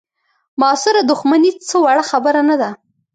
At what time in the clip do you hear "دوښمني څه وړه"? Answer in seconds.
1.09-2.03